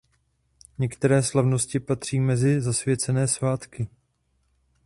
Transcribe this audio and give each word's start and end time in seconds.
Některé 0.77 1.23
slavnosti 1.23 1.79
patří 1.79 2.19
mezi 2.19 2.61
zasvěcené 2.61 3.27
svátky. 3.27 3.87